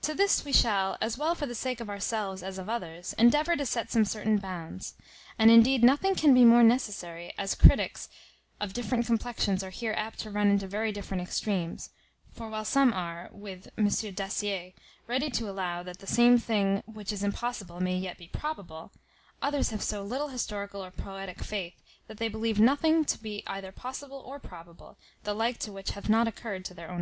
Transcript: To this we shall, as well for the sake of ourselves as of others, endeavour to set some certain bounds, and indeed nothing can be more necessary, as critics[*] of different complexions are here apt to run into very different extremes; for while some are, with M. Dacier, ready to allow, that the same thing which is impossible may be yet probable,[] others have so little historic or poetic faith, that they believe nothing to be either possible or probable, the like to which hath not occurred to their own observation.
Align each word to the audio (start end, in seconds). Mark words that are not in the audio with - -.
To 0.00 0.12
this 0.12 0.44
we 0.44 0.52
shall, 0.52 0.98
as 1.00 1.16
well 1.16 1.36
for 1.36 1.46
the 1.46 1.54
sake 1.54 1.78
of 1.80 1.88
ourselves 1.88 2.42
as 2.42 2.58
of 2.58 2.68
others, 2.68 3.12
endeavour 3.16 3.54
to 3.54 3.64
set 3.64 3.92
some 3.92 4.04
certain 4.04 4.38
bounds, 4.38 4.94
and 5.38 5.52
indeed 5.52 5.84
nothing 5.84 6.16
can 6.16 6.34
be 6.34 6.44
more 6.44 6.64
necessary, 6.64 7.32
as 7.38 7.54
critics[*] 7.54 8.08
of 8.60 8.72
different 8.72 9.06
complexions 9.06 9.62
are 9.62 9.70
here 9.70 9.94
apt 9.96 10.18
to 10.18 10.32
run 10.32 10.48
into 10.48 10.66
very 10.66 10.90
different 10.90 11.22
extremes; 11.22 11.90
for 12.32 12.50
while 12.50 12.64
some 12.64 12.92
are, 12.92 13.28
with 13.30 13.68
M. 13.78 13.86
Dacier, 13.86 14.72
ready 15.06 15.30
to 15.30 15.48
allow, 15.48 15.84
that 15.84 16.00
the 16.00 16.08
same 16.08 16.38
thing 16.38 16.82
which 16.86 17.12
is 17.12 17.22
impossible 17.22 17.78
may 17.78 17.98
be 18.00 18.02
yet 18.02 18.20
probable,[] 18.32 18.90
others 19.40 19.70
have 19.70 19.80
so 19.84 20.02
little 20.02 20.26
historic 20.30 20.74
or 20.74 20.90
poetic 20.90 21.38
faith, 21.38 21.80
that 22.08 22.16
they 22.16 22.26
believe 22.26 22.58
nothing 22.58 23.04
to 23.04 23.16
be 23.16 23.44
either 23.46 23.70
possible 23.70 24.18
or 24.26 24.40
probable, 24.40 24.98
the 25.22 25.34
like 25.34 25.58
to 25.58 25.70
which 25.70 25.90
hath 25.92 26.08
not 26.08 26.26
occurred 26.26 26.64
to 26.64 26.74
their 26.74 26.88
own 26.88 26.94
observation. 26.94 27.00